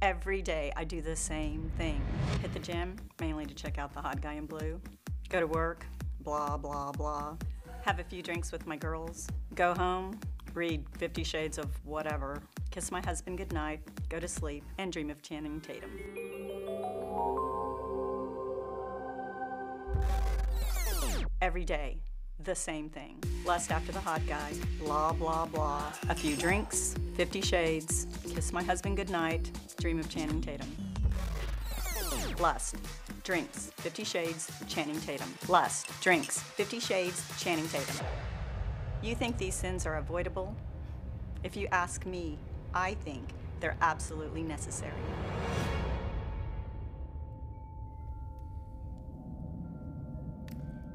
[0.00, 2.00] Every day I do the same thing.
[2.40, 4.80] Hit the gym, mainly to check out the hot guy in blue.
[5.28, 5.84] Go to work,
[6.20, 7.34] blah, blah, blah.
[7.82, 9.26] Have a few drinks with my girls.
[9.56, 10.20] Go home,
[10.54, 12.40] read Fifty Shades of whatever.
[12.70, 15.90] Kiss my husband goodnight, go to sleep, and dream of Channing Tatum.
[21.42, 21.98] Every day,
[22.44, 23.16] the same thing.
[23.44, 25.92] Lust after the hot guy, blah, blah, blah.
[26.08, 30.68] A few drinks, 50 shades, kiss my husband goodnight, dream of Channing Tatum.
[32.38, 32.76] Lust,
[33.24, 35.32] drinks, 50 shades, Channing Tatum.
[35.48, 38.06] Lust, drinks, 50 shades, Channing Tatum.
[39.02, 40.54] You think these sins are avoidable?
[41.42, 42.38] If you ask me,
[42.74, 43.28] I think
[43.60, 44.92] they're absolutely necessary.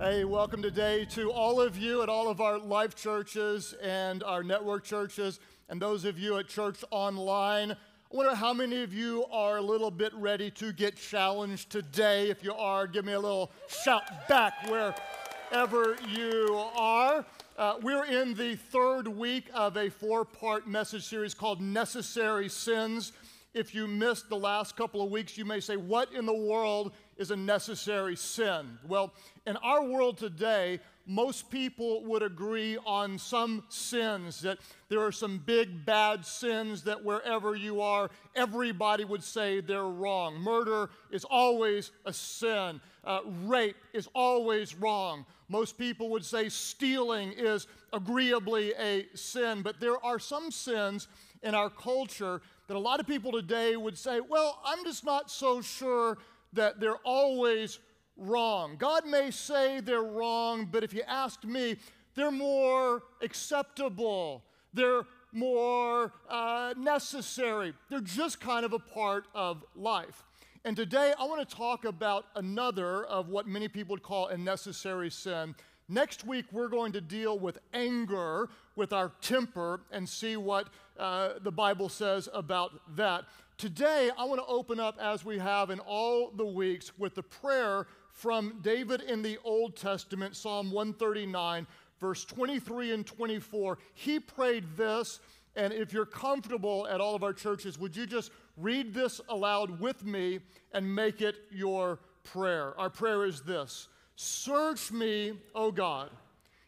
[0.04, 4.44] Hey, welcome today to all of you at all of our life churches and our
[4.44, 5.40] network churches,
[5.70, 7.72] and those of you at Church Online.
[7.72, 7.76] I
[8.10, 12.30] wonder how many of you are a little bit ready to get challenged today.
[12.30, 17.26] If you are, give me a little shout back wherever you are.
[17.58, 23.14] Uh, we're in the third week of a four part message series called Necessary Sins.
[23.54, 26.92] If you missed the last couple of weeks, you may say, What in the world
[27.18, 28.78] is a necessary sin?
[28.88, 29.14] Well,
[29.46, 35.38] in our world today, most people would agree on some sins, that there are some
[35.38, 40.40] big bad sins that wherever you are, everybody would say they're wrong.
[40.40, 45.26] Murder is always a sin, uh, rape is always wrong.
[45.50, 51.10] Most people would say stealing is agreeably a sin, but there are some sins
[51.44, 55.30] in our culture that a lot of people today would say, well, I'm just not
[55.30, 56.18] so sure
[56.54, 57.80] that they're always
[58.18, 58.76] wrong.
[58.78, 61.78] God may say they're wrong, but if you asked me,
[62.16, 64.44] they're more acceptable.
[64.74, 67.74] They're more uh, necessary.
[67.90, 70.24] They're just kind of a part of life.
[70.66, 74.38] And today I want to talk about another of what many people would call a
[74.38, 75.56] necessary sin.
[75.90, 81.34] Next week, we're going to deal with anger, with our temper, and see what uh,
[81.42, 83.26] the Bible says about that.
[83.58, 87.24] Today, I want to open up, as we have in all the weeks, with the
[87.24, 91.68] prayer from David in the Old Testament, Psalm 139,
[92.00, 93.78] verse 23 and 24.
[93.94, 95.20] He prayed this,
[95.56, 99.80] and if you're comfortable at all of our churches, would you just read this aloud
[99.80, 100.40] with me
[100.74, 102.78] and make it your prayer?
[102.80, 106.10] Our prayer is this Search me, O God,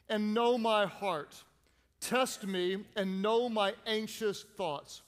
[0.07, 1.35] and know my heart.
[1.99, 5.01] Test me and know my anxious thoughts.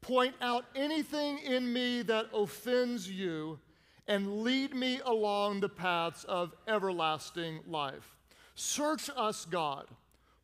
[0.00, 3.58] Point out anything in me that offends you
[4.06, 8.16] and lead me along the paths of everlasting life.
[8.54, 9.86] Search us, God.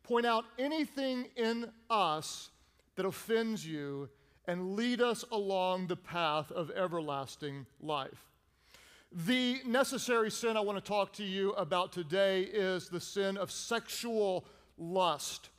[0.03, 2.49] Point out anything in us
[2.95, 4.09] that offends you
[4.45, 8.31] and lead us along the path of everlasting life.
[9.11, 13.51] The necessary sin I want to talk to you about today is the sin of
[13.51, 14.45] sexual
[14.77, 15.49] lust.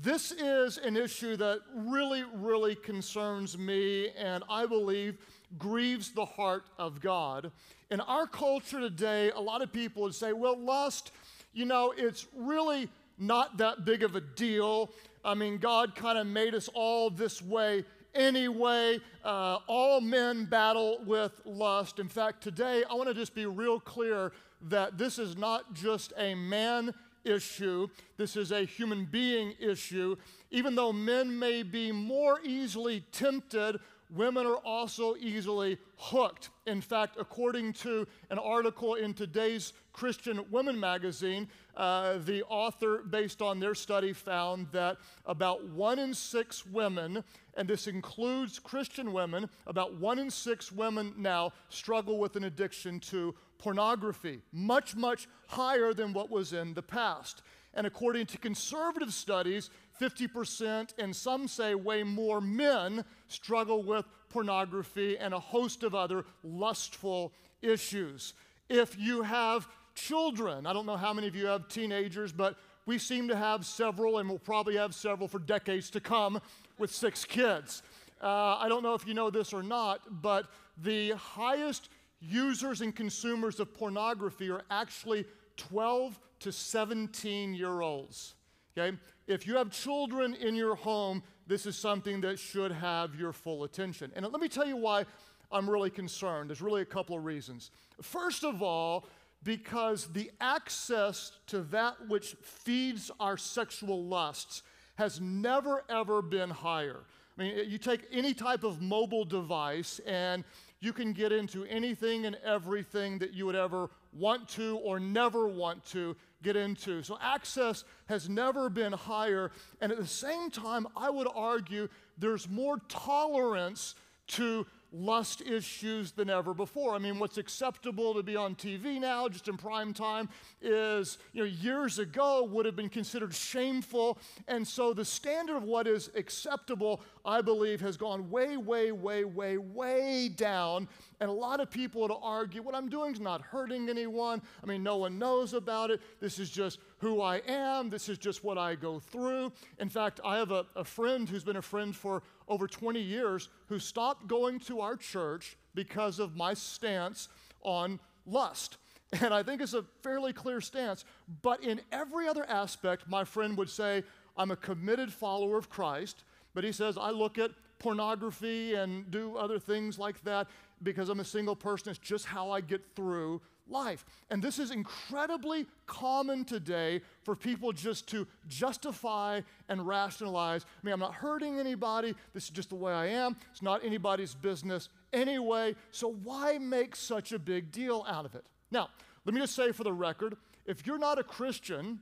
[0.00, 5.18] This is an issue that really, really concerns me and I believe
[5.56, 7.52] grieves the heart of God.
[7.92, 11.12] In our culture today, a lot of people would say, well, lust,
[11.52, 12.88] you know, it's really
[13.18, 14.90] not that big of a deal.
[15.24, 17.84] I mean, God kind of made us all this way
[18.16, 19.00] anyway.
[19.24, 22.00] Uh, all men battle with lust.
[22.00, 26.12] In fact, today I want to just be real clear that this is not just
[26.16, 26.94] a man
[27.24, 30.16] issue, this is a human being issue.
[30.50, 33.80] Even though men may be more easily tempted,
[34.10, 36.50] women are also easily hooked.
[36.66, 43.40] In fact, according to an article in today's Christian Women magazine, uh, the author, based
[43.40, 47.22] on their study, found that about one in six women,
[47.56, 53.00] and this includes Christian women, about one in six women now struggle with an addiction
[53.00, 57.42] to pornography, much, much higher than what was in the past.
[57.74, 59.70] And according to conservative studies,
[60.00, 66.24] 50%, and some say way more men struggle with pornography and a host of other
[66.42, 68.34] lustful issues.
[68.68, 72.98] If you have children, I don't know how many of you have teenagers, but we
[72.98, 76.40] seem to have several, and we'll probably have several for decades to come
[76.78, 77.82] with six kids.
[78.22, 80.46] Uh, I don't know if you know this or not, but
[80.82, 81.88] the highest
[82.28, 85.24] users and consumers of pornography are actually
[85.56, 88.34] 12 to 17 year olds.
[88.76, 88.96] Okay?
[89.26, 93.64] If you have children in your home, this is something that should have your full
[93.64, 94.10] attention.
[94.14, 95.04] And let me tell you why
[95.52, 96.50] I'm really concerned.
[96.50, 97.70] There's really a couple of reasons.
[98.02, 99.06] First of all,
[99.44, 104.62] because the access to that which feeds our sexual lusts
[104.96, 107.00] has never ever been higher.
[107.36, 110.44] I mean, you take any type of mobile device and
[110.84, 115.48] you can get into anything and everything that you would ever want to or never
[115.48, 117.02] want to get into.
[117.02, 119.50] So access has never been higher.
[119.80, 121.88] And at the same time, I would argue
[122.18, 123.94] there's more tolerance
[124.26, 126.94] to lust issues than ever before.
[126.94, 130.28] I mean, what's acceptable to be on TV now, just in prime time,
[130.62, 134.18] is, you know, years ago would have been considered shameful.
[134.46, 139.24] And so the standard of what is acceptable, I believe, has gone way, way, way,
[139.24, 140.88] way, way down.
[141.20, 144.42] And a lot of people would argue what I'm doing is not hurting anyone.
[144.62, 146.00] I mean, no one knows about it.
[146.20, 147.88] This is just who I am.
[147.88, 149.52] This is just what I go through.
[149.78, 153.48] In fact, I have a, a friend who's been a friend for over 20 years
[153.68, 157.28] who stopped going to our church because of my stance
[157.62, 158.76] on lust.
[159.20, 161.04] And I think it's a fairly clear stance.
[161.42, 164.02] But in every other aspect, my friend would say,
[164.36, 166.24] I'm a committed follower of Christ.
[166.54, 170.46] But he says, I look at pornography and do other things like that
[170.82, 171.90] because I'm a single person.
[171.90, 174.04] It's just how I get through life.
[174.30, 180.64] And this is incredibly common today for people just to justify and rationalize.
[180.64, 182.14] I mean, I'm not hurting anybody.
[182.32, 183.36] This is just the way I am.
[183.50, 185.76] It's not anybody's business anyway.
[185.90, 188.44] So why make such a big deal out of it?
[188.70, 188.90] Now,
[189.24, 190.36] let me just say for the record
[190.66, 192.00] if you're not a Christian,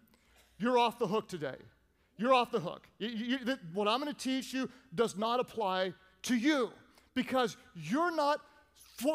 [0.58, 1.56] you're off the hook today.
[2.22, 2.86] You're off the hook.
[2.98, 3.38] You, you,
[3.74, 5.92] what I'm going to teach you does not apply
[6.22, 6.70] to you
[7.14, 8.40] because you're not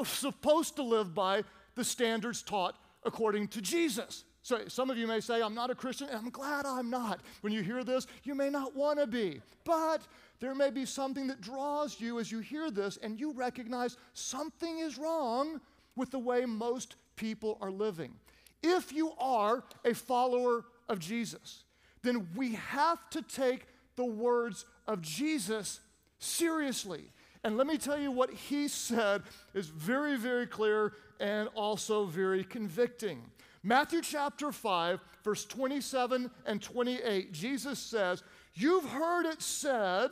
[0.03, 1.45] supposed to live by
[1.75, 2.75] the standards taught
[3.05, 4.25] according to Jesus.
[4.41, 7.21] So some of you may say, I'm not a Christian, and I'm glad I'm not.
[7.39, 9.39] When you hear this, you may not want to be.
[9.63, 10.01] But
[10.41, 14.79] there may be something that draws you as you hear this, and you recognize something
[14.79, 15.61] is wrong
[15.95, 18.15] with the way most people are living.
[18.61, 21.63] If you are a follower of Jesus,
[22.03, 23.65] then we have to take
[23.95, 25.79] the words of Jesus
[26.19, 27.11] seriously.
[27.43, 29.23] And let me tell you what he said
[29.53, 33.21] is very, very clear and also very convicting.
[33.63, 38.23] Matthew chapter 5, verse 27 and 28, Jesus says,
[38.53, 40.11] You've heard it said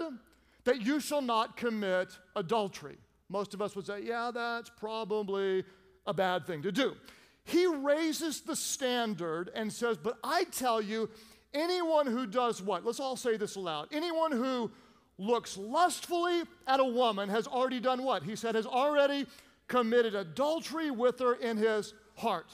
[0.66, 2.98] that you shall not commit adultery.
[3.30, 5.64] Most of us would say, Yeah, that's probably
[6.06, 6.96] a bad thing to do.
[7.44, 11.10] He raises the standard and says, But I tell you,
[11.56, 12.86] anyone who does what?
[12.86, 13.88] Let's all say this aloud.
[13.92, 14.70] Anyone who
[15.18, 18.22] looks lustfully at a woman has already done what?
[18.22, 19.26] He said, has already
[19.68, 22.48] committed adultery with her in his heart.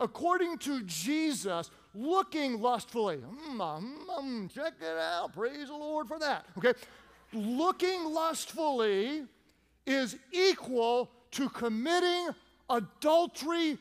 [0.00, 6.18] According to Jesus, looking lustfully, mm, mm, mm, check it out, praise the Lord for
[6.18, 6.46] that.
[6.58, 6.72] Okay,
[7.32, 9.24] looking lustfully
[9.86, 12.28] is equal to committing
[12.68, 13.78] adultery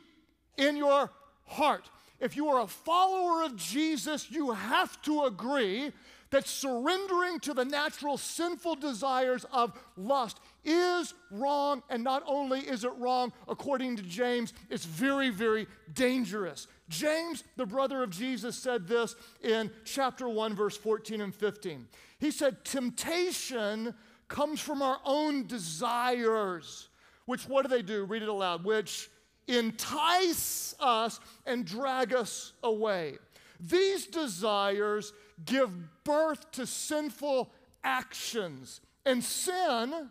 [0.57, 1.09] in your
[1.45, 1.89] heart.
[2.19, 5.91] If you are a follower of Jesus, you have to agree
[6.31, 11.83] that surrendering to the natural sinful desires of lust is wrong.
[11.89, 16.67] And not only is it wrong, according to James, it's very, very dangerous.
[16.89, 21.87] James, the brother of Jesus, said this in chapter 1, verse 14 and 15.
[22.19, 23.93] He said, Temptation
[24.27, 26.89] comes from our own desires,
[27.25, 28.03] which what do they do?
[28.03, 29.09] Read it aloud, which
[29.47, 33.17] entice us and drag us away.
[33.59, 35.13] These desires
[35.45, 35.71] give
[36.03, 37.51] birth to sinful
[37.83, 38.81] actions.
[39.05, 40.09] And sin,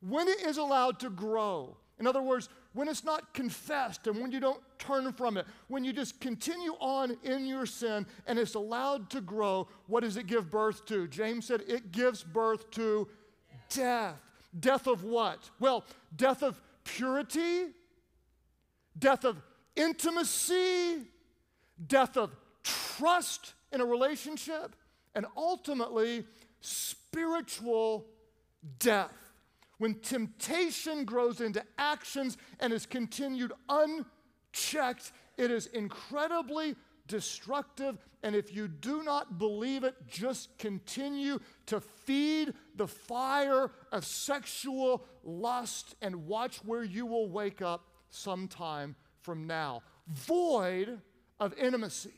[0.00, 4.30] when it is allowed to grow, in other words, when it's not confessed and when
[4.30, 8.54] you don't turn from it, when you just continue on in your sin and it's
[8.54, 11.08] allowed to grow, what does it give birth to?
[11.08, 13.08] James said it gives birth to
[13.70, 14.20] death.
[14.60, 15.50] Death of what?
[15.58, 15.84] Well,
[16.16, 17.68] death of purity,
[18.98, 19.36] death of
[19.74, 21.06] intimacy,
[21.86, 22.30] death of
[22.62, 24.74] trust in a relationship,
[25.14, 26.24] and ultimately
[26.60, 28.06] spiritual
[28.78, 29.12] death.
[29.78, 36.76] When temptation grows into actions and is continued unchecked, it is incredibly
[37.06, 37.98] destructive.
[38.22, 45.04] And if you do not believe it, just continue to feed the fire of sexual
[45.22, 47.84] lust and watch where you will wake up
[48.16, 49.82] sometime from now.
[50.08, 51.00] Void
[51.38, 52.12] of intimacy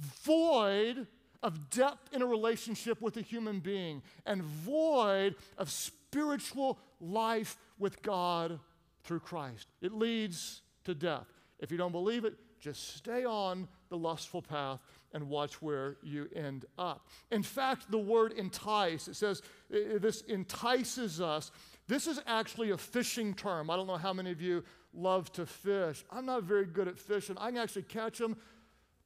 [0.00, 1.06] void
[1.42, 8.02] of depth in a relationship with a human being and void of spiritual life with
[8.02, 8.58] God
[9.04, 9.68] through Christ.
[9.80, 11.26] It leads to death.
[11.58, 14.80] If you don't believe it, just stay on the lustful path
[15.14, 17.08] and watch where you end up.
[17.30, 21.50] In fact, the word entice, it says this entices us.
[21.88, 23.70] This is actually a fishing term.
[23.70, 26.04] I don't know how many of you love to fish.
[26.10, 27.36] I'm not very good at fishing.
[27.38, 28.36] I can actually catch them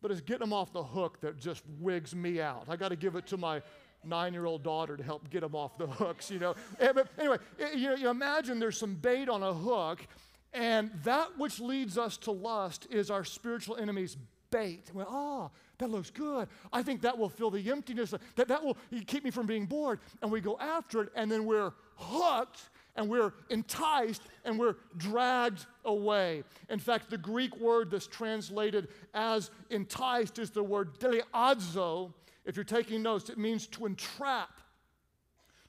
[0.05, 2.67] but it's getting them off the hook that just wigs me out.
[2.69, 3.63] I got to give it to my
[4.05, 6.55] nine-year-old daughter to help get them off the hooks, you know.
[6.79, 10.07] Eh, anyway, eh, you, you imagine there's some bait on a hook,
[10.53, 14.19] and that which leads us to lust is our spiritual enemy's
[14.51, 14.91] bait.
[14.93, 16.49] Well, oh, that looks good.
[16.71, 18.13] I think that will fill the emptiness.
[18.37, 18.77] That, that will
[19.07, 20.01] keep me from being bored.
[20.21, 25.67] And we go after it, and then we're hooked and we're enticed and we're dragged
[25.85, 26.45] away.
[26.69, 32.13] In fact, the Greek word that's translated as enticed is the word deleazo.
[32.45, 34.61] If you're taking notes, it means to entrap,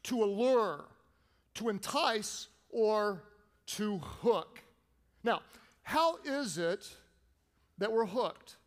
[0.03, 0.85] to allure,
[1.55, 3.23] to entice, or
[3.65, 4.59] to hook.
[5.23, 5.41] Now,
[5.83, 6.87] how is it
[7.77, 8.57] that we're hooked?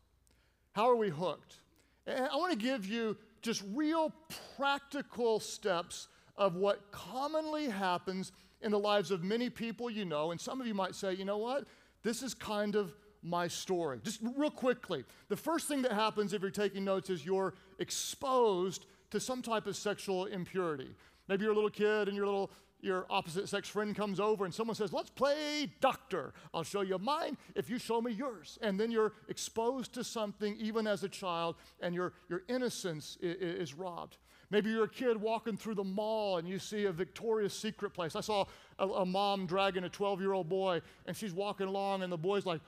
[0.72, 1.60] How are we hooked?
[2.06, 4.12] And I want to give you just real
[4.56, 10.30] practical steps of what commonly happens in the lives of many people you know.
[10.30, 11.64] And some of you might say, you know what?
[12.02, 14.00] This is kind of my story.
[14.02, 18.86] Just real quickly, the first thing that happens if you're taking notes is you're exposed
[19.10, 20.94] to some type of sexual impurity.
[21.28, 22.50] Maybe you're a little kid and your little
[22.80, 26.32] your opposite sex friend comes over and someone says, Let's play doctor.
[26.54, 28.58] I'll show you mine if you show me yours.
[28.62, 33.36] And then you're exposed to something even as a child, and your, your innocence is,
[33.70, 34.18] is robbed.
[34.50, 38.16] Maybe you're a kid walking through the mall and you see a Victoria's Secret place.
[38.16, 38.46] I saw
[38.78, 42.16] a, a mom dragging a 12 year old boy, and she's walking along, and the
[42.16, 42.60] boy's like,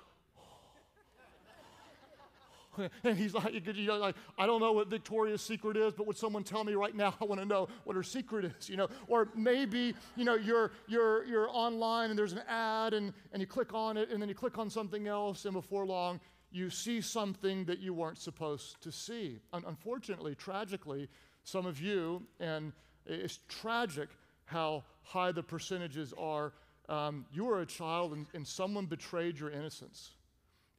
[3.05, 6.17] and he's like, you know, like, I don't know what Victoria's secret is, but would
[6.17, 7.15] someone tell me right now?
[7.21, 8.89] I want to know what her secret is, you know.
[9.09, 13.47] Or maybe, you know, you're, you're, you're online and there's an ad and, and you
[13.47, 16.21] click on it and then you click on something else and before long
[16.53, 19.41] you see something that you weren't supposed to see.
[19.53, 21.09] Un- unfortunately, tragically,
[21.45, 22.73] some of you, and
[23.07, 24.09] it's tragic
[24.45, 26.53] how high the percentages are.
[26.89, 30.11] Um, you were a child and, and someone betrayed your innocence,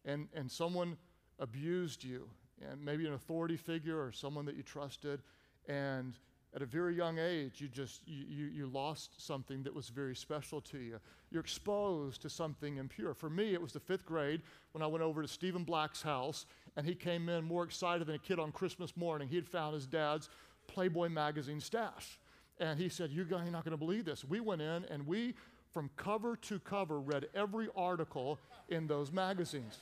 [0.06, 0.98] and, and someone
[1.40, 2.28] abused you,
[2.70, 5.22] and maybe an authority figure or someone that you trusted,
[5.68, 6.20] and
[6.54, 10.16] at a very young age, you just you, you, you, lost something that was very
[10.16, 11.00] special to you.
[11.32, 13.14] You're exposed to something impure.
[13.14, 14.42] For me, it was the fifth grade
[14.74, 18.16] when I went over to Stephen Black's house, and he came in more excited than
[18.16, 19.30] a kid on Christmas morning.
[19.30, 20.30] He had found his dad's
[20.72, 22.18] Playboy magazine stash.
[22.60, 24.24] And he said, You're not going to believe this.
[24.24, 25.34] We went in and we,
[25.72, 29.78] from cover to cover, read every article in those magazines.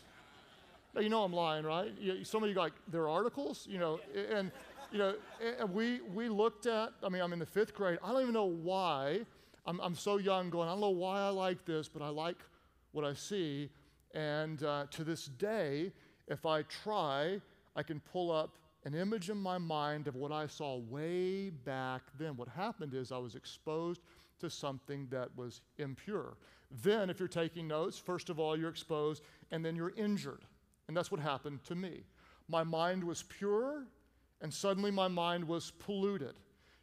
[0.96, 1.92] Now, you know I'm lying, right?
[2.24, 4.00] some of you like, there are articles, you know,
[4.34, 4.52] and,
[4.92, 5.14] you know,
[5.60, 8.00] and we, we looked at, I mean, I'm in the fifth grade.
[8.04, 9.20] I don't even know why.
[9.68, 12.38] I'm, I'm so young going, I don't know why I like this, but I like
[12.92, 13.70] what I see.
[14.16, 15.92] And uh, to this day,
[16.28, 17.40] if I try,
[17.76, 18.56] I can pull up
[18.90, 22.36] an image in my mind of what I saw way back then.
[22.36, 24.02] What happened is I was exposed
[24.40, 26.38] to something that was impure.
[26.82, 30.44] Then, if you're taking notes, first of all, you're exposed and then you're injured.
[30.88, 32.02] And that's what happened to me.
[32.48, 33.86] My mind was pure,
[34.42, 36.34] and suddenly my mind was polluted.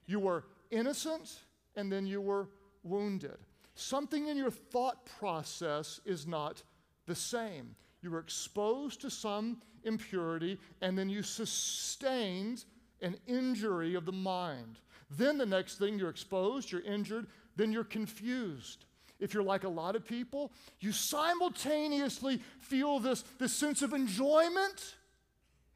[0.06, 1.40] You were innocent,
[1.74, 2.48] and then you were
[2.84, 3.38] wounded.
[3.74, 6.62] Something in your thought process is not
[7.06, 7.74] the same.
[8.00, 12.64] You were exposed to some impurity, and then you sustained
[13.02, 14.78] an injury of the mind.
[15.10, 17.26] Then the next thing, you're exposed, you're injured,
[17.56, 18.84] then you're confused.
[19.18, 24.96] If you're like a lot of people, you simultaneously feel this, this sense of enjoyment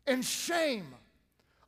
[0.07, 0.95] and shame.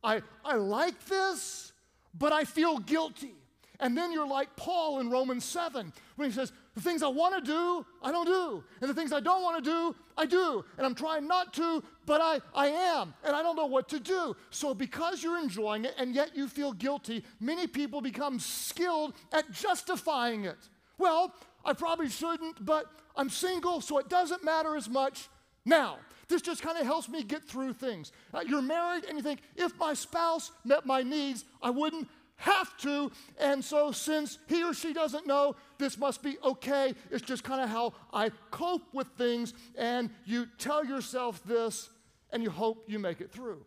[0.03, 1.71] I, I like this,
[2.13, 3.33] but I feel guilty.
[3.79, 7.35] And then you're like Paul in Romans 7 when he says, The things I want
[7.35, 8.63] to do, I don't do.
[8.81, 10.65] And the things I don't want to do, I do.
[10.77, 13.13] And I'm trying not to, but I, I am.
[13.23, 14.35] And I don't know what to do.
[14.49, 19.51] So because you're enjoying it and yet you feel guilty, many people become skilled at
[19.51, 20.57] justifying it.
[20.97, 25.29] Well, I probably shouldn't, but I'm single, so it doesn't matter as much
[25.65, 25.99] now.
[26.27, 28.11] This just kind of helps me get through things.
[28.33, 32.75] Uh, you're married and you think, if my spouse met my needs, I wouldn't have
[32.77, 33.11] to.
[33.39, 36.93] And so, since he or she doesn't know, this must be okay.
[37.11, 39.53] It's just kind of how I cope with things.
[39.77, 41.89] And you tell yourself this,
[42.31, 43.65] and you hope you make it through.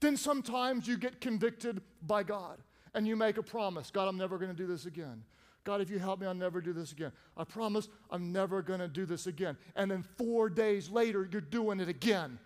[0.00, 2.58] Then sometimes you get convicted by God,
[2.94, 5.24] and you make a promise God, I'm never going to do this again.
[5.64, 7.12] God, if you help me, I'll never do this again.
[7.36, 9.56] I promise I'm never going to do this again.
[9.76, 12.38] And then four days later, you're doing it again.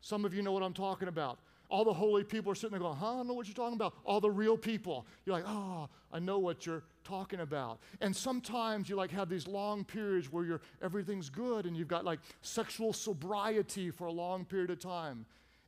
[0.00, 1.38] Some of you know what I'm talking about.
[1.68, 3.74] All the holy people are sitting there going, huh, I don't know what you're talking
[3.74, 3.94] about.
[4.04, 5.06] All the real people.
[5.24, 7.78] You're like, oh, I know what you're talking about.
[8.00, 12.04] And sometimes you like have these long periods where you're everything's good and you've got
[12.04, 15.26] like sexual sobriety for a long period of time.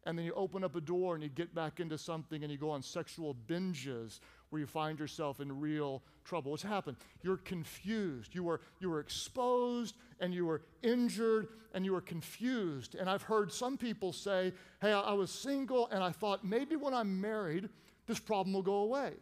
[0.09, 2.57] And then you open up a door and you get back into something and you
[2.57, 6.50] go on sexual binges where you find yourself in real trouble.
[6.50, 6.97] What's happened?
[7.23, 8.35] You're confused.
[8.35, 12.95] You were, you were exposed and you were injured and you were confused.
[12.95, 16.75] And I've heard some people say, hey, I, I was single and I thought maybe
[16.75, 17.69] when I'm married,
[18.07, 19.12] this problem will go away.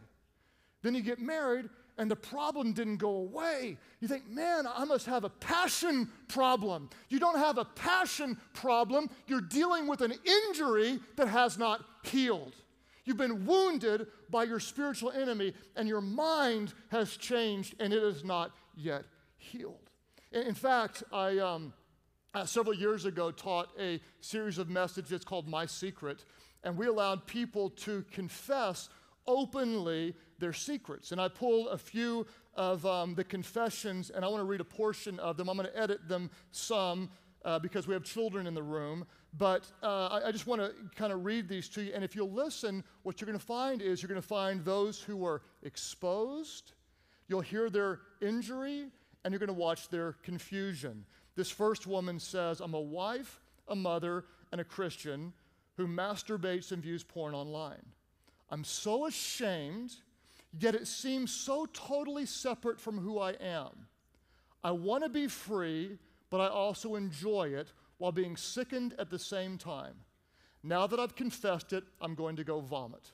[0.83, 1.67] Then you get married,
[1.97, 3.77] and the problem didn't go away.
[3.99, 6.89] You think, man, I must have a passion problem.
[7.09, 12.53] You don't have a passion problem, you're dealing with an injury that has not healed.
[13.05, 18.23] You've been wounded by your spiritual enemy, and your mind has changed, and it is
[18.23, 19.05] not yet
[19.37, 19.89] healed.
[20.31, 21.37] In, fact, I.
[21.39, 21.73] Um,
[22.33, 26.23] uh, several years ago taught a series of messages called My Secret,
[26.63, 28.89] and we allowed people to confess
[29.25, 31.11] openly their secrets.
[31.11, 32.25] And I pulled a few
[32.55, 35.49] of um, the confessions, and I want to read a portion of them.
[35.49, 37.09] I'm going to edit them some
[37.45, 39.05] uh, because we have children in the room.
[39.37, 41.91] But uh, I, I, just want to kind of read these to you.
[41.93, 44.99] And if you'll listen, what you're going to find is you're going to find those
[44.99, 46.73] who were exposed,
[47.27, 48.87] you'll hear their injury,
[49.23, 51.05] and you're going to watch their confusion.
[51.35, 55.33] This first woman says, I'm a wife, a mother, and a Christian
[55.75, 57.85] who masturbates and views porn online.
[58.49, 59.93] I'm so ashamed,
[60.57, 63.87] yet it seems so totally separate from who I am.
[64.63, 65.97] I want to be free,
[66.29, 69.95] but I also enjoy it while being sickened at the same time.
[70.63, 73.11] Now that I've confessed it, I'm going to go vomit.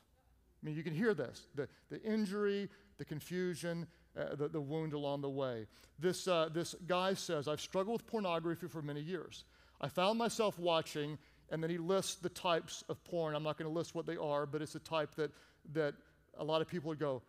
[0.61, 3.87] I mean, you can hear this the, the injury, the confusion,
[4.17, 5.67] uh, the, the wound along the way.
[5.99, 9.43] This, uh, this guy says, I've struggled with pornography for many years.
[9.81, 11.17] I found myself watching
[11.49, 13.35] and then he lists the types of porn.
[13.35, 15.31] I'm not going to list what they are, but it's a type that,
[15.73, 15.93] that
[16.37, 17.21] a lot of people would go,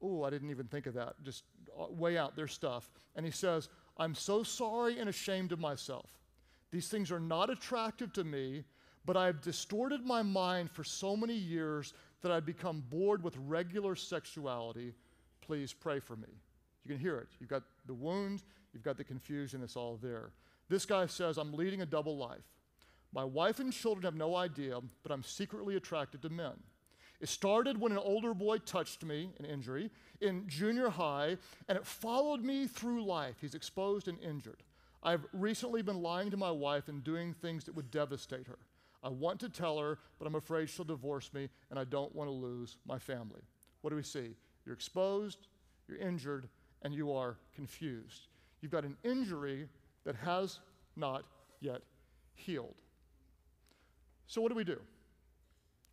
[0.00, 1.14] Oh, I didn't even think of that.
[1.24, 1.42] Just
[1.78, 2.88] uh, weigh out their stuff.
[3.16, 6.08] And he says, I'm so sorry and ashamed of myself.
[6.70, 8.64] These things are not attractive to me,
[9.04, 13.96] but I've distorted my mind for so many years that I've become bored with regular
[13.96, 14.94] sexuality.
[15.40, 16.28] Please pray for me.
[16.84, 17.28] You can hear it.
[17.40, 20.30] You've got the wound, you've got the confusion, it's all there.
[20.68, 22.44] This guy says, I'm leading a double life.
[23.12, 26.52] My wife and children have no idea, but I'm secretly attracted to men.
[27.20, 31.36] It started when an older boy touched me, an injury, in junior high,
[31.68, 33.36] and it followed me through life.
[33.40, 34.62] He's exposed and injured.
[35.02, 38.58] I've recently been lying to my wife and doing things that would devastate her.
[39.02, 42.28] I want to tell her, but I'm afraid she'll divorce me, and I don't want
[42.28, 43.42] to lose my family.
[43.80, 44.34] What do we see?
[44.64, 45.48] You're exposed,
[45.88, 46.48] you're injured,
[46.82, 48.28] and you are confused.
[48.60, 49.68] You've got an injury
[50.04, 50.58] that has
[50.96, 51.24] not
[51.60, 51.82] yet
[52.34, 52.74] healed.
[54.26, 54.80] So, what do we do?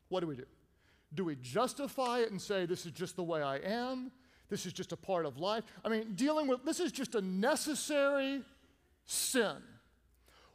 [0.09, 0.45] What do we do?
[1.15, 4.11] Do we justify it and say, this is just the way I am?
[4.49, 5.63] This is just a part of life?
[5.83, 8.41] I mean, dealing with this is just a necessary
[9.05, 9.55] sin.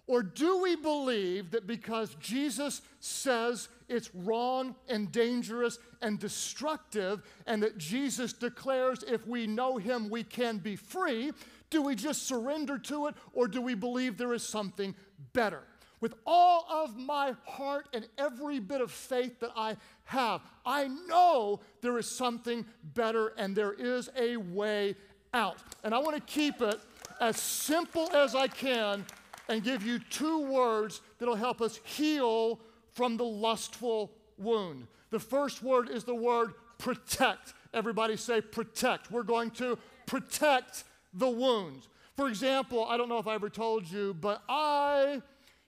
[0.07, 7.63] Or do we believe that because Jesus says it's wrong and dangerous and destructive, and
[7.63, 11.33] that Jesus declares if we know him, we can be free,
[11.71, 14.97] do we just surrender to it, or do we believe there is something
[15.33, 15.63] better?
[16.01, 20.41] With all of my heart and every bit of faith that I have.
[20.65, 24.97] I know there is something better and there is a way
[25.35, 25.59] out.
[25.85, 26.81] And I want to keep it
[27.21, 29.05] as simple as I can
[29.49, 32.61] and give you two words that'll help us heal
[32.93, 34.87] from the lustful wound.
[35.11, 37.53] The first word is the word protect.
[37.75, 39.11] Everybody say protect.
[39.11, 41.87] We're going to protect the wound.
[42.17, 45.23] For example, I don't know if I ever told you, but I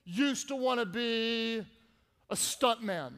[0.05, 1.65] used to want to be
[2.29, 3.13] a stuntman.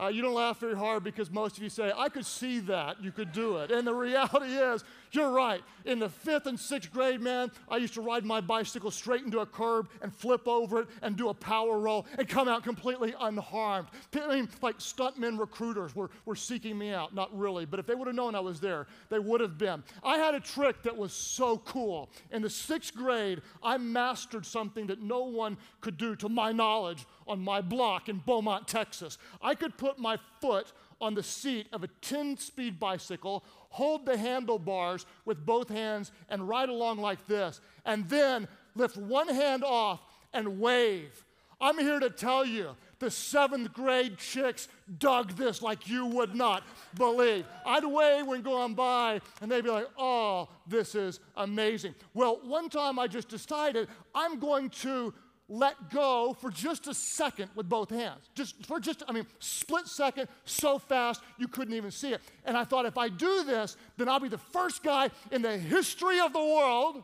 [0.00, 3.02] Uh, you don't laugh very hard because most of you say, I could see that.
[3.02, 3.70] You could do it.
[3.70, 5.62] And the reality is, you're right.
[5.84, 9.40] In the fifth and sixth grade, man, I used to ride my bicycle straight into
[9.40, 13.14] a curb and flip over it and do a power roll and come out completely
[13.20, 13.88] unharmed.
[14.14, 17.14] I mean, like stuntmen recruiters were, were seeking me out.
[17.14, 19.82] Not really, but if they would have known I was there, they would have been.
[20.02, 22.10] I had a trick that was so cool.
[22.30, 27.06] In the sixth grade, I mastered something that no one could do, to my knowledge,
[27.26, 29.18] on my block in Beaumont, Texas.
[29.42, 34.16] I could put my foot on the seat of a 10 speed bicycle, hold the
[34.16, 40.00] handlebars with both hands, and ride along like this, and then lift one hand off
[40.32, 41.24] and wave.
[41.60, 46.62] I'm here to tell you the seventh grade chicks dug this like you would not
[46.94, 47.44] believe.
[47.66, 51.94] I'd wave when going by, and they'd be like, oh, this is amazing.
[52.14, 55.12] Well, one time I just decided I'm going to
[55.50, 58.30] let go for just a second with both hands.
[58.36, 62.20] Just for just, I mean, split second, so fast you couldn't even see it.
[62.44, 65.58] And I thought if I do this, then I'll be the first guy in the
[65.58, 67.02] history of the world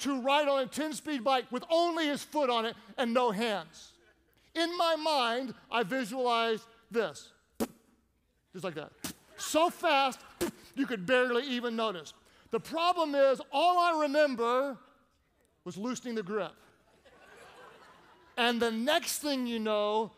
[0.00, 3.30] to ride on a 10 speed bike with only his foot on it and no
[3.30, 3.92] hands.
[4.54, 7.30] In my mind, I visualized this
[8.52, 8.90] just like that.
[9.36, 10.20] So fast,
[10.74, 12.12] you could barely even notice.
[12.50, 14.76] The problem is, all I remember
[15.64, 16.52] was loosening the grip.
[18.38, 20.12] And the next thing you know,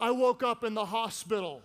[0.00, 1.62] I woke up in the hospital.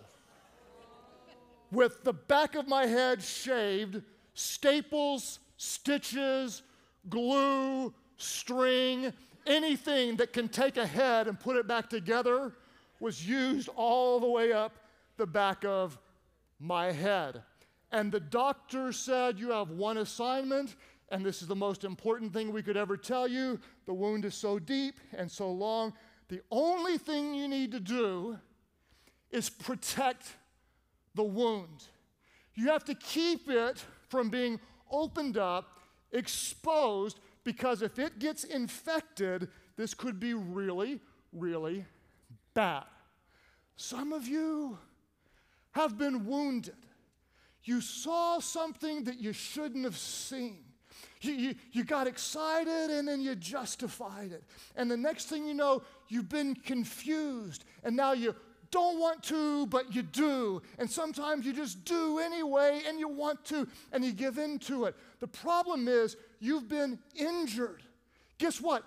[1.72, 4.00] with the back of my head shaved,
[4.34, 6.62] staples, stitches,
[7.08, 9.12] glue, string,
[9.46, 12.52] anything that can take a head and put it back together
[13.00, 14.72] was used all the way up
[15.16, 15.98] the back of
[16.60, 17.42] my head.
[17.90, 20.76] And the doctor said, You have one assignment,
[21.10, 23.60] and this is the most important thing we could ever tell you.
[23.86, 25.92] The wound is so deep and so long.
[26.28, 28.38] The only thing you need to do
[29.30, 30.26] is protect
[31.14, 31.88] the wound.
[32.54, 35.80] You have to keep it from being opened up,
[36.12, 41.00] exposed, because if it gets infected, this could be really,
[41.32, 41.84] really
[42.54, 42.84] bad.
[43.76, 44.78] Some of you
[45.72, 46.76] have been wounded.
[47.64, 50.63] You saw something that you shouldn't have seen.
[51.24, 54.44] You, you, you, got excited and then you justified it.
[54.76, 57.64] And the next thing you know, you've been confused.
[57.82, 58.34] And now you
[58.70, 60.60] don't want to, but you do.
[60.78, 64.84] And sometimes you just do anyway and you want to and you give in to
[64.86, 64.96] it.
[65.20, 67.82] The problem is you've been injured.
[68.38, 68.84] Guess what?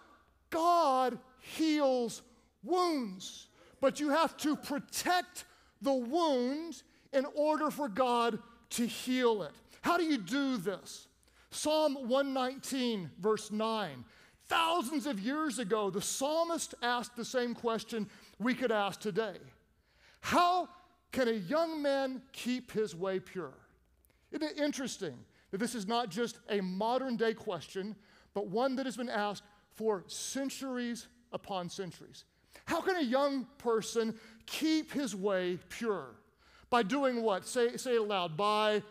[0.49, 2.21] God heals
[2.63, 3.47] wounds,
[3.79, 5.45] but you have to protect
[5.81, 8.39] the wound in order for God
[8.71, 9.51] to heal it.
[9.81, 11.06] How do you do this?
[11.49, 14.03] Psalm 119, verse 9.
[14.47, 19.37] Thousands of years ago, the psalmist asked the same question we could ask today
[20.21, 20.69] How
[21.11, 23.53] can a young man keep his way pure?
[24.31, 25.15] Isn't it interesting
[25.51, 27.95] that this is not just a modern day question,
[28.33, 32.25] but one that has been asked for centuries upon centuries?
[32.65, 36.15] How can a young person keep his way pure?
[36.69, 37.45] By doing what?
[37.45, 38.35] Say, say it aloud.
[38.35, 38.83] By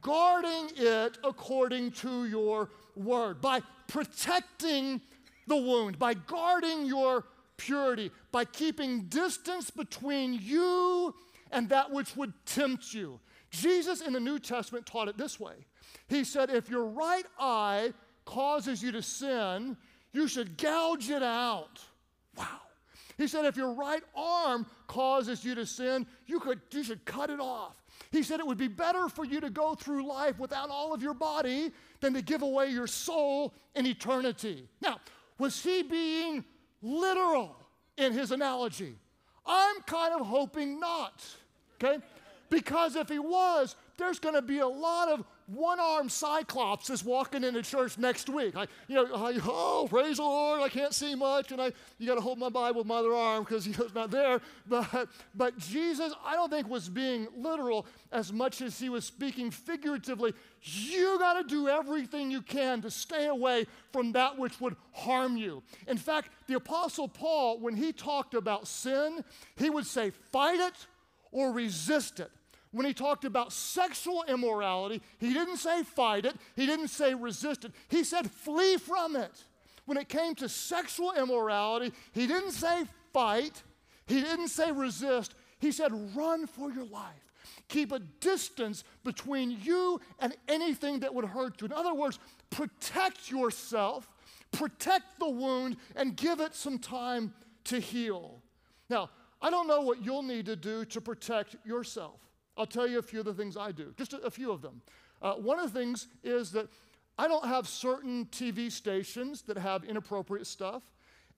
[0.00, 5.00] guarding it according to your word, by protecting
[5.46, 7.24] the wound, by guarding your
[7.56, 11.14] purity, by keeping distance between you
[11.50, 13.20] and that which would tempt you.
[13.50, 15.54] Jesus in the New Testament taught it this way
[16.08, 17.92] He said, If your right eye
[18.24, 19.76] causes you to sin,
[20.12, 21.80] you should gouge it out.
[22.36, 22.46] Wow.
[23.16, 27.30] He said, if your right arm causes you to sin, you, could, you should cut
[27.30, 27.76] it off.
[28.14, 31.02] He said it would be better for you to go through life without all of
[31.02, 34.68] your body than to give away your soul in eternity.
[34.80, 35.00] Now,
[35.36, 36.44] was he being
[36.80, 37.56] literal
[37.96, 38.94] in his analogy?
[39.44, 41.24] I'm kind of hoping not,
[41.82, 42.00] okay?
[42.50, 47.44] Because if he was, there's going to be a lot of one-armed cyclops is walking
[47.44, 48.56] into church next week.
[48.56, 52.06] I, you know, I, oh, praise the Lord, I can't see much, and I, you
[52.06, 54.40] got to hold my Bible with my other arm because he's not there.
[54.66, 59.50] But, but Jesus, I don't think was being literal as much as he was speaking
[59.50, 60.32] figuratively.
[60.62, 65.36] You got to do everything you can to stay away from that which would harm
[65.36, 65.62] you.
[65.86, 69.22] In fact, the Apostle Paul, when he talked about sin,
[69.56, 70.86] he would say, fight it
[71.32, 72.30] or resist it
[72.74, 77.64] when he talked about sexual immorality, he didn't say fight it, he didn't say resist
[77.64, 79.44] it, he said flee from it.
[79.86, 83.62] When it came to sexual immorality, he didn't say fight,
[84.06, 87.12] he didn't say resist, he said run for your life.
[87.68, 91.66] Keep a distance between you and anything that would hurt you.
[91.66, 92.18] In other words,
[92.50, 94.10] protect yourself,
[94.50, 97.32] protect the wound, and give it some time
[97.64, 98.42] to heal.
[98.90, 99.10] Now,
[99.40, 102.18] I don't know what you'll need to do to protect yourself.
[102.56, 104.62] I'll tell you a few of the things I do, just a, a few of
[104.62, 104.82] them.
[105.20, 106.68] Uh, one of the things is that
[107.18, 110.82] I don't have certain TV stations that have inappropriate stuff,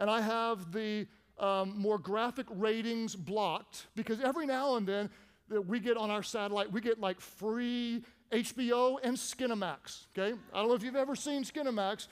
[0.01, 1.07] and I have the
[1.39, 5.11] um, more graphic ratings blocked because every now and then
[5.49, 8.03] that we get on our satellite, we get like free
[8.33, 10.07] HBO and Skinamax.
[10.17, 12.09] Okay, I don't know if you've ever seen Skinamax,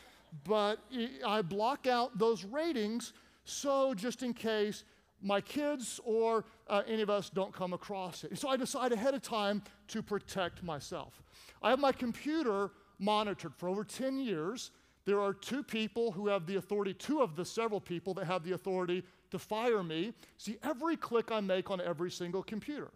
[0.46, 0.78] but
[1.26, 3.12] I block out those ratings
[3.44, 4.84] so just in case
[5.24, 8.38] my kids or uh, any of us don't come across it.
[8.38, 11.22] So I decide ahead of time to protect myself.
[11.62, 14.70] I have my computer monitored for over 10 years.
[15.06, 18.44] There are two people who have the authority, two of the several people that have
[18.44, 20.12] the authority to fire me.
[20.36, 22.90] See every click I make on every single computer.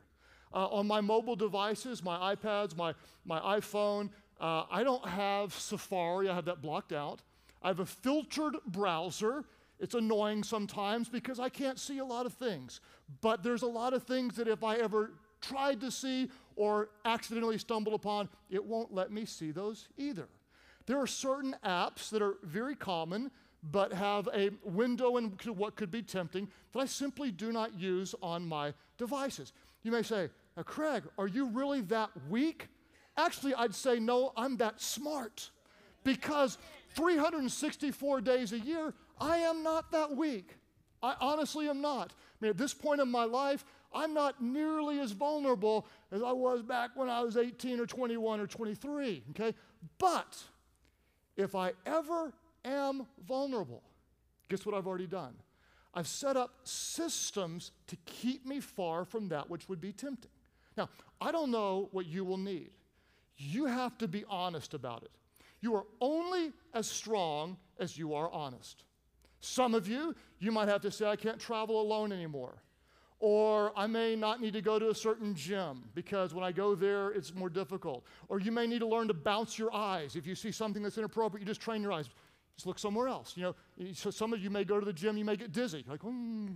[0.53, 4.11] Uh, on my mobile devices, my iPads, my, my iPhone,
[4.41, 7.21] uh, I don't have Safari, I have that blocked out.
[7.63, 9.45] I have a filtered browser
[9.81, 12.81] it's annoying sometimes because I can't see a lot of things.
[13.21, 17.59] But there's a lot of things that if I ever tried to see or accidentally
[17.59, 20.29] stumbled upon, it won't let me see those either.
[20.87, 23.31] There are certain apps that are very common
[23.63, 28.15] but have a window into what could be tempting that I simply do not use
[28.23, 29.53] on my devices.
[29.83, 30.31] You may say,
[30.65, 32.69] Craig, are you really that weak?
[33.17, 35.51] Actually, I'd say, no, I'm that smart.
[36.05, 36.57] Because
[36.95, 40.57] 364 days a year, I am not that weak.
[41.03, 42.13] I honestly am not.
[42.13, 46.33] I mean, at this point in my life, I'm not nearly as vulnerable as I
[46.33, 49.55] was back when I was 18 or 21 or 23, okay?
[49.99, 50.37] But
[51.37, 52.33] if I ever
[52.65, 53.83] am vulnerable,
[54.49, 55.35] guess what I've already done?
[55.95, 60.31] I've set up systems to keep me far from that which would be tempting.
[60.77, 62.71] Now, I don't know what you will need.
[63.37, 65.11] You have to be honest about it.
[65.61, 68.85] You are only as strong as you are honest.
[69.41, 72.55] Some of you, you might have to say, I can't travel alone anymore.
[73.21, 76.77] Or I may not need to go to a certain gym because when I go
[76.77, 78.05] there, it's more difficult.
[78.29, 80.15] Or you may need to learn to bounce your eyes.
[80.15, 82.09] If you see something that's inappropriate, you just train your eyes.
[82.57, 83.37] Just look somewhere else.
[83.37, 85.85] You know, so some of you may go to the gym, you may get dizzy.
[85.89, 86.55] Like, mm,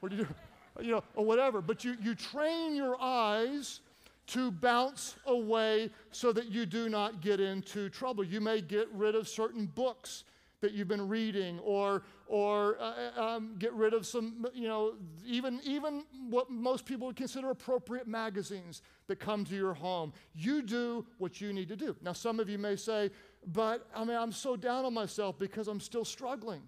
[0.00, 0.84] what do you do?
[0.84, 1.60] You know, or whatever.
[1.60, 3.80] But you, you train your eyes
[4.28, 8.24] to bounce away so that you do not get into trouble.
[8.24, 10.24] You may get rid of certain books
[10.60, 14.94] that you've been reading or, or uh, uh, um, get rid of some, you know,
[15.24, 20.12] even, even what most people would consider appropriate magazines that come to your home.
[20.34, 21.94] You do what you need to do.
[22.02, 23.10] Now, some of you may say,
[23.46, 26.62] but I mean, I'm so down on myself because I'm still struggling.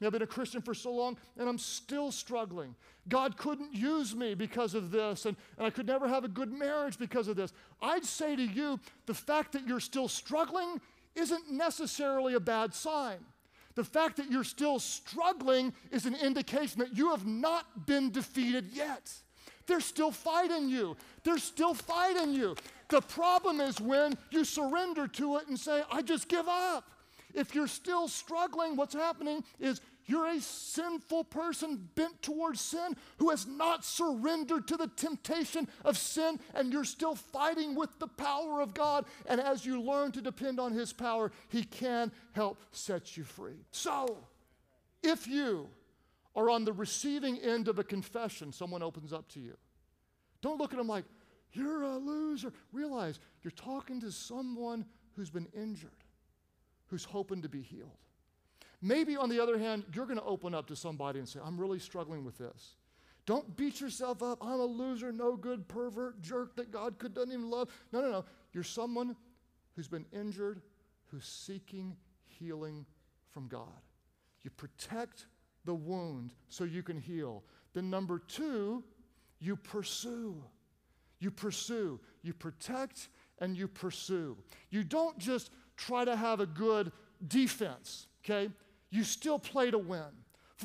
[0.00, 2.74] I have been a Christian for so long and I'm still struggling.
[3.08, 6.52] God couldn't use me because of this, and, and I could never have a good
[6.52, 7.52] marriage because of this.
[7.80, 10.80] I'd say to you, the fact that you're still struggling
[11.18, 13.18] isn't necessarily a bad sign.
[13.74, 18.66] The fact that you're still struggling is an indication that you have not been defeated
[18.72, 19.12] yet.
[19.66, 20.96] They're still fighting you.
[21.22, 22.56] They're still fighting you.
[22.88, 26.84] The problem is when you surrender to it and say, I just give up.
[27.34, 33.28] If you're still struggling, what's happening is you're a sinful person bent towards sin who
[33.28, 38.62] has not surrendered to the temptation of sin, and you're still fighting with the power
[38.62, 39.04] of God.
[39.26, 43.66] And as you learn to depend on His power, He can help set you free.
[43.70, 44.16] So,
[45.02, 45.68] if you
[46.34, 49.56] are on the receiving end of a confession someone opens up to you,
[50.40, 51.04] don't look at them like,
[51.52, 52.52] you're a loser.
[52.72, 55.90] Realize you're talking to someone who's been injured,
[56.86, 57.98] who's hoping to be healed.
[58.80, 61.58] Maybe, on the other hand, you're going to open up to somebody and say, I'm
[61.58, 62.76] really struggling with this.
[63.26, 64.38] Don't beat yourself up.
[64.40, 67.68] I'm a loser, no good, pervert, jerk that God could doesn't even love.
[67.92, 68.24] No, no, no.
[68.52, 69.16] You're someone
[69.76, 70.62] who's been injured,
[71.06, 72.86] who's seeking healing
[73.30, 73.82] from God.
[74.42, 75.26] You protect
[75.64, 77.42] the wound so you can heal.
[77.74, 78.82] Then, number two,
[79.40, 80.42] you pursue.
[81.20, 82.00] You pursue.
[82.22, 83.08] You protect
[83.40, 84.36] and you pursue.
[84.70, 86.92] You don't just try to have a good
[87.26, 88.50] defense, okay?
[88.90, 90.02] You still play to win.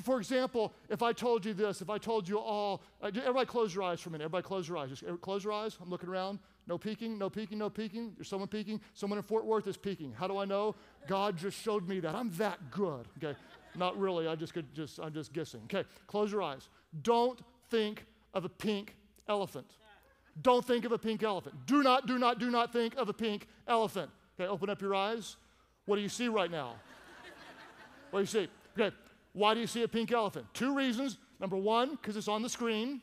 [0.01, 3.75] For example, if I told you this, if I told you all, uh, everybody close
[3.75, 4.23] your eyes for a minute.
[4.25, 4.89] Everybody close your eyes.
[4.89, 5.77] Just close your eyes.
[5.79, 6.39] I'm looking around.
[6.65, 8.13] No peeking, no peeking, no peeking.
[8.15, 8.81] There's someone peeking.
[8.95, 10.11] Someone in Fort Worth is peeking.
[10.17, 10.75] How do I know?
[11.07, 12.15] God just showed me that.
[12.15, 13.07] I'm that good.
[13.21, 13.37] Okay.
[13.75, 14.27] Not really.
[14.27, 15.61] I just could just, I'm just guessing.
[15.65, 15.87] Okay.
[16.07, 16.69] Close your eyes.
[17.03, 18.95] Don't think of a pink
[19.29, 19.69] elephant.
[20.41, 21.53] Don't think of a pink elephant.
[21.67, 24.09] Do not, do not, do not think of a pink elephant.
[24.39, 24.49] Okay.
[24.49, 25.35] Open up your eyes.
[25.85, 26.77] What do you see right now?
[28.13, 28.47] What do you see?
[28.79, 28.95] Okay,
[29.33, 30.45] why do you see a pink elephant?
[30.53, 31.17] Two reasons.
[31.39, 33.01] Number one, because it's on the screen.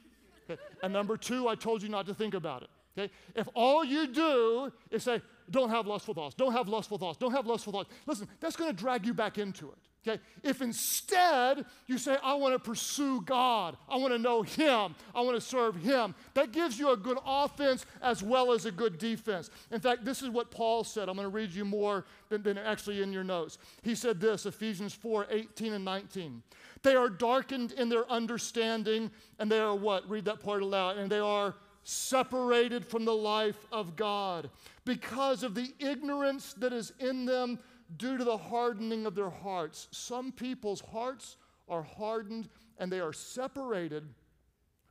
[0.49, 0.63] Okay?
[0.85, 2.69] And number two, I told you not to think about it.
[2.97, 3.13] Okay?
[3.35, 5.21] If all you do is say,
[5.51, 8.71] don't have lustful thoughts, don't have lustful thoughts, don't have lustful thoughts, listen, that's going
[8.71, 9.79] to drag you back into it.
[10.07, 10.21] Okay?
[10.43, 15.21] If instead you say, I want to pursue God, I want to know Him, I
[15.21, 18.97] want to serve Him, that gives you a good offense as well as a good
[18.97, 19.51] defense.
[19.71, 21.09] In fact, this is what Paul said.
[21.09, 23.59] I'm going to read you more than, than actually in your notes.
[23.83, 26.43] He said this Ephesians 4 18 and 19.
[26.83, 30.09] They are darkened in their understanding, and they are what?
[30.09, 30.97] Read that part aloud.
[30.97, 34.51] And they are separated from the life of God
[34.85, 37.59] because of the ignorance that is in them
[37.97, 39.89] due to the hardening of their hearts.
[39.91, 41.37] Some people's hearts
[41.69, 42.49] are hardened
[42.79, 44.05] and they are separated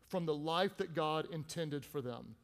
[0.07, 2.35] from the life that God intended for them.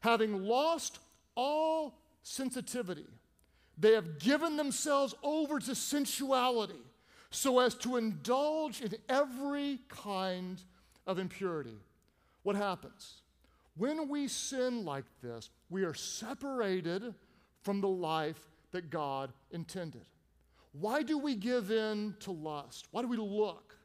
[0.00, 0.98] Having lost
[1.34, 3.06] all sensitivity,
[3.78, 6.74] they have given themselves over to sensuality
[7.30, 10.60] so as to indulge in every kind
[11.06, 11.76] of impurity.
[12.42, 13.22] What happens?
[13.76, 17.14] When we sin like this, we are separated
[17.62, 20.06] from the life that God intended.
[20.72, 22.88] Why do we give in to lust?
[22.90, 23.76] Why do we look?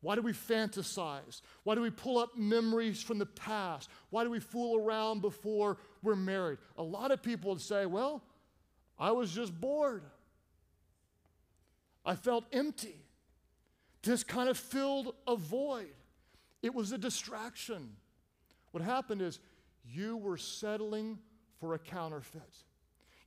[0.00, 1.40] Why do we fantasize?
[1.62, 3.88] Why do we pull up memories from the past?
[4.10, 6.58] Why do we fool around before we're married?
[6.76, 8.22] A lot of people would say, Well,
[8.98, 10.02] I was just bored.
[12.04, 13.00] I felt empty.
[14.02, 15.94] This kind of filled a void.
[16.62, 17.96] It was a distraction.
[18.72, 19.40] What happened is
[19.86, 21.18] you were settling
[21.60, 22.42] for a counterfeit.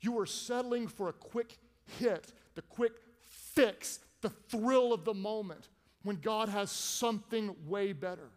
[0.02, 1.58] You are settling for a quick
[2.00, 5.70] hit, the quick fix, the thrill of the moment
[6.04, 8.30] when God has something way better.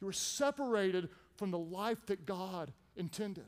[0.00, 3.46] You were separated from the life that God intended.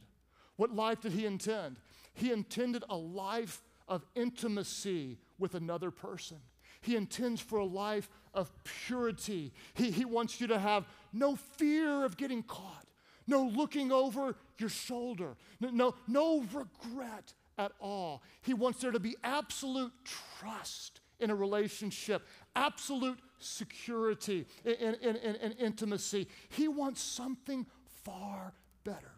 [0.57, 1.77] What life did He intend?
[2.15, 6.39] He intended a life of intimacy with another person.
[6.81, 9.53] He intends for a life of purity.
[9.75, 12.87] He, he wants you to have no fear of getting caught,
[13.27, 18.23] no looking over your shoulder, no, no regret at all.
[18.43, 19.93] He wants there to be absolute
[20.39, 26.29] trust in a relationship, absolute security in, in, in intimacy.
[26.49, 27.67] He wants something
[28.05, 28.53] far
[28.85, 29.13] better.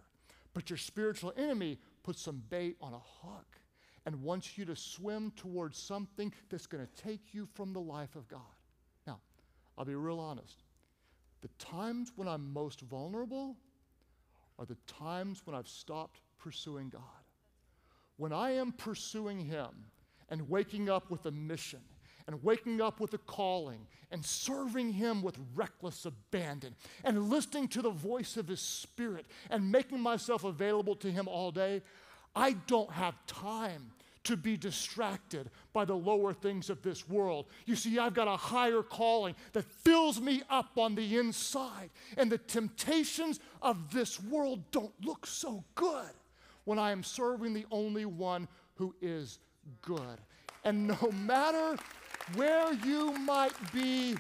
[0.54, 3.60] But your spiritual enemy puts some bait on a hook
[4.06, 8.16] and wants you to swim towards something that's going to take you from the life
[8.16, 8.40] of God.
[9.06, 9.18] Now,
[9.76, 10.62] I'll be real honest.
[11.42, 13.56] The times when I'm most vulnerable
[14.58, 17.02] are the times when I've stopped pursuing God.
[18.18, 19.68] When I am pursuing Him
[20.28, 21.80] and waking up with a mission
[22.26, 27.80] and waking up with a calling and serving Him with reckless abandon and listening to
[27.80, 31.80] the voice of His Spirit and making myself available to Him all day,
[32.36, 33.92] I don't have time
[34.24, 37.46] to be distracted by the lower things of this world.
[37.66, 42.30] You see, I've got a higher calling that fills me up on the inside, and
[42.30, 46.10] the temptations of this world don't look so good
[46.68, 49.38] when I am serving the only one who is
[49.80, 50.20] good.
[50.64, 51.82] And no matter
[52.34, 54.16] where you might be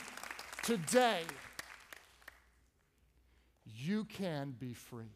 [0.62, 1.20] today,
[3.66, 5.12] you can be free.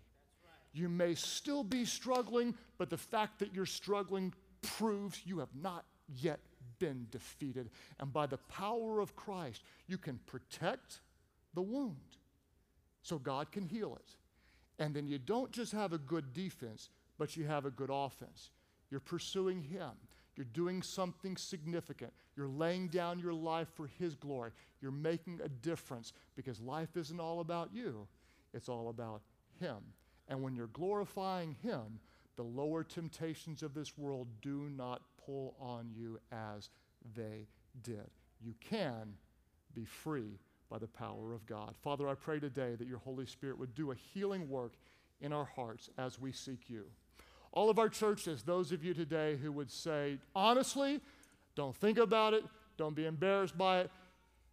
[0.74, 5.86] You may still be struggling, but the fact that you're struggling proves you have not
[6.20, 6.40] yet
[6.78, 7.70] been defeated.
[7.98, 11.00] And by the power of Christ, you can protect
[11.54, 11.96] the wound
[13.00, 14.16] so God can heal it.
[14.78, 18.50] And then you don't just have a good defense, but you have a good offense.
[18.90, 19.90] You're pursuing Him.
[20.36, 22.12] You're doing something significant.
[22.36, 24.52] You're laying down your life for His glory.
[24.80, 28.06] You're making a difference because life isn't all about you,
[28.54, 29.22] it's all about
[29.60, 29.78] Him.
[30.28, 32.00] And when you're glorifying Him,
[32.36, 36.70] the lower temptations of this world do not pull on you as
[37.14, 37.46] they
[37.82, 38.10] did.
[38.40, 39.14] You can
[39.74, 40.38] be free
[40.70, 41.74] by the power of God.
[41.82, 44.72] Father, I pray today that your Holy Spirit would do a healing work
[45.20, 46.86] in our hearts as we seek you.
[47.52, 51.00] All of our churches, those of you today who would say, honestly,
[51.54, 52.44] don't think about it,
[52.76, 53.90] don't be embarrassed by it.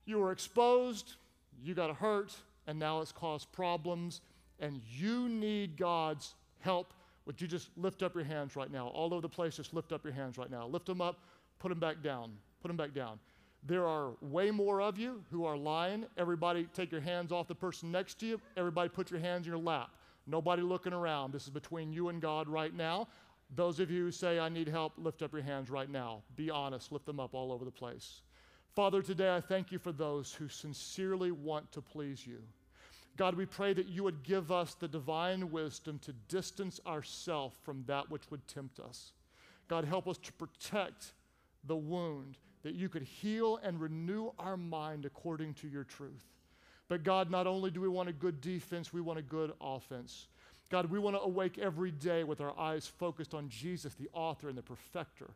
[0.06, 1.16] You were exposed,
[1.64, 2.36] you got hurt,
[2.68, 4.22] and now it's caused problems,
[4.60, 6.94] and you need God's help
[7.30, 8.88] would you just lift up your hands right now?
[8.88, 10.66] All over the place, just lift up your hands right now.
[10.66, 11.20] Lift them up,
[11.60, 12.32] put them back down.
[12.60, 13.20] Put them back down.
[13.68, 16.06] There are way more of you who are lying.
[16.18, 18.42] Everybody, take your hands off the person next to you.
[18.58, 19.92] Everybody, put your hands in your lap.
[20.30, 21.34] Nobody looking around.
[21.34, 23.08] This is between you and God right now.
[23.56, 26.22] Those of you who say, I need help, lift up your hands right now.
[26.36, 28.22] Be honest, lift them up all over the place.
[28.76, 32.44] Father, today I thank you for those who sincerely want to please you.
[33.18, 37.84] God, we pray that you would give us the divine wisdom to distance ourselves from
[37.88, 39.14] that which would tempt us.
[39.68, 41.14] God, help us to protect
[41.66, 46.24] the wound, that you could heal and renew our mind according to your truth.
[46.90, 50.28] But God, not only do we want a good defense, we want a good offense.
[50.70, 54.50] God, we want to awake every day with our eyes focused on Jesus, the author
[54.50, 55.30] and the perfecter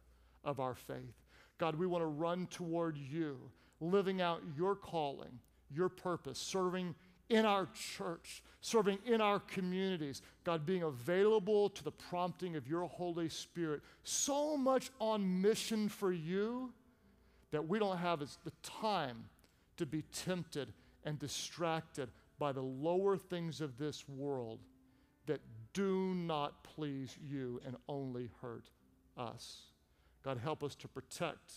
[0.43, 1.23] of our faith.
[1.59, 3.37] God, we want to run toward you,
[3.79, 5.39] living out your calling,
[5.71, 6.95] your purpose, serving
[7.29, 12.87] in our church, serving in our communities, God, being available to the prompting of your
[12.87, 16.73] Holy Spirit, so much on mission for you
[17.51, 19.25] that we don't have the time
[19.77, 20.73] to be tempted
[21.05, 24.59] and distracted by the lower things of this world
[25.25, 25.41] that
[25.73, 28.69] do not please you and only hurt
[29.17, 29.61] us.
[30.23, 31.53] God, help us to protect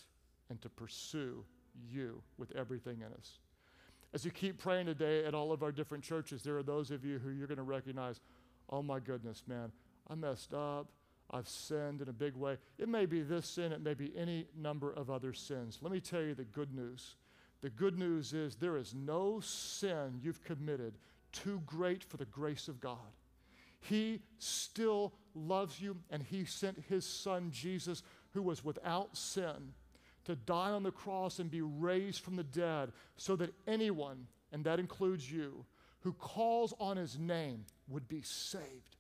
[0.49, 1.45] and to pursue
[1.89, 3.39] you with everything in us.
[4.15, 7.05] As you keep praying today at all of our different churches, there are those of
[7.05, 8.21] you who you're going to recognize,
[8.71, 9.73] oh my goodness, man,
[10.09, 10.89] I messed up.
[11.31, 12.57] I've sinned in a big way.
[12.79, 15.79] It may be this sin, it may be any number of other sins.
[15.83, 17.17] Let me tell you the good news.
[17.63, 20.95] The good news is there is no sin you've committed
[21.33, 22.99] too great for the grace of God.
[23.81, 28.03] He still loves you, and He sent His Son Jesus,
[28.33, 29.73] who was without sin
[30.27, 34.65] to die on the cross and be raised from the dead so that anyone, and
[34.65, 35.65] that includes you,
[36.01, 38.97] who calls on his name would be saved.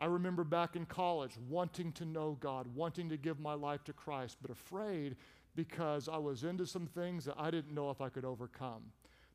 [0.00, 3.92] I remember back in college wanting to know God, wanting to give my life to
[3.92, 5.16] Christ, but afraid
[5.58, 8.84] because I was into some things that I didn't know if I could overcome.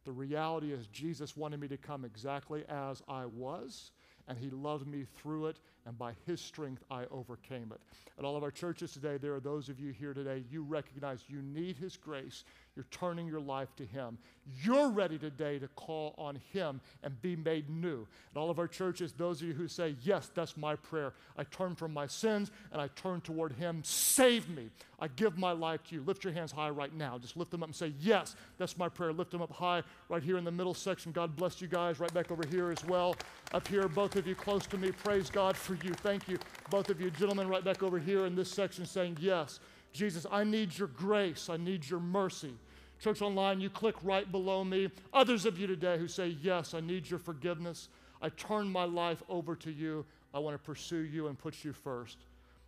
[0.06, 3.92] The reality is, Jesus wanted me to come exactly as I was
[4.30, 7.82] and He loved me through it, and by His strength, I overcame it.
[8.18, 11.26] At all of our churches today, there are those of you here today, you recognize
[11.28, 12.46] you need His grace,
[12.76, 14.18] You're turning your life to Him.
[14.64, 18.08] You're ready today to call on Him and be made new.
[18.34, 21.14] And all of our churches, those of you who say, Yes, that's my prayer.
[21.38, 23.82] I turn from my sins and I turn toward Him.
[23.84, 24.70] Save me.
[25.00, 26.02] I give my life to you.
[26.02, 27.20] Lift your hands high right now.
[27.20, 29.14] Just lift them up and say, Yes, that's my prayer.
[29.14, 31.12] Lift them up high right here in the middle section.
[31.12, 32.00] God bless you guys.
[32.00, 33.16] Right back over here as well.
[33.54, 34.92] Up here, both of you close to me.
[34.92, 35.94] Praise God for you.
[35.94, 36.40] Thank you.
[36.72, 39.60] Both of you gentlemen right back over here in this section saying, Yes,
[39.94, 41.50] Jesus, I need your grace.
[41.50, 42.54] I need your mercy.
[43.00, 44.90] Church Online, you click right below me.
[45.14, 47.90] Others of you today who say, Yes, I need your forgiveness.
[48.22, 50.06] I turn my life over to you.
[50.34, 52.18] I want to pursue you and put you first.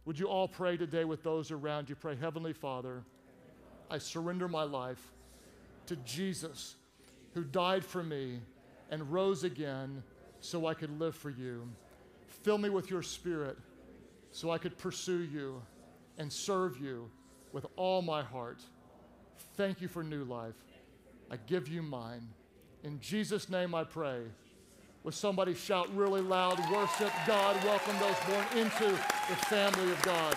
[0.06, 1.96] Would you all pray today with those around you?
[1.96, 3.02] Pray, Heavenly Father,
[3.90, 5.14] I surrender my life
[5.88, 6.76] to Jesus,
[7.34, 8.40] who died for me
[8.92, 10.04] and rose again
[10.42, 11.68] so I could live for you.
[12.28, 13.58] Fill me with your spirit
[14.32, 15.62] so I could pursue you
[16.18, 17.09] and serve you
[17.51, 18.61] with all my heart.
[19.55, 20.55] Thank you for new life.
[21.32, 22.28] I give you mine.
[22.84, 24.22] In Jesus' name I pray.
[25.03, 30.36] Will somebody shout really loud, worship God, welcome those born into the family of God.